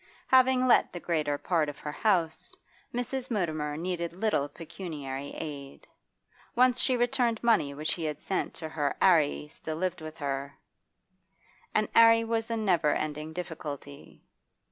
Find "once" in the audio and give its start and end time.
6.55-6.79